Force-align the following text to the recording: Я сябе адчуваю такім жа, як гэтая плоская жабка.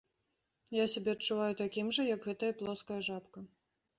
Я 0.75 0.85
сябе 0.93 1.11
адчуваю 1.17 1.53
такім 1.59 1.91
жа, 1.97 2.07
як 2.15 2.25
гэтая 2.31 2.51
плоская 2.61 2.99
жабка. 3.09 3.39